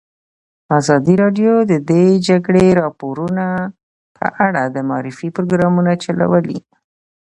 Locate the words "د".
1.71-1.73, 1.89-1.91, 4.75-4.77